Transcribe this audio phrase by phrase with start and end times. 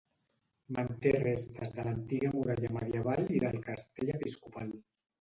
[0.77, 4.79] Manté restes de l'antiga muralla medieval i del castell episcopal.